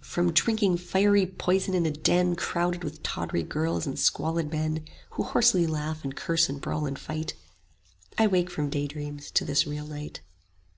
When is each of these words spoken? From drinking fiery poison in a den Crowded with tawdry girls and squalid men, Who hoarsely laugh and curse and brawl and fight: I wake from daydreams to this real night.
From 0.00 0.32
drinking 0.32 0.78
fiery 0.78 1.26
poison 1.26 1.74
in 1.74 1.84
a 1.84 1.90
den 1.90 2.36
Crowded 2.36 2.82
with 2.82 3.02
tawdry 3.02 3.42
girls 3.42 3.84
and 3.86 3.98
squalid 3.98 4.50
men, 4.50 4.82
Who 5.10 5.22
hoarsely 5.24 5.66
laugh 5.66 6.04
and 6.04 6.16
curse 6.16 6.48
and 6.48 6.58
brawl 6.58 6.86
and 6.86 6.98
fight: 6.98 7.34
I 8.16 8.26
wake 8.28 8.48
from 8.48 8.70
daydreams 8.70 9.30
to 9.32 9.44
this 9.44 9.66
real 9.66 9.86
night. 9.86 10.22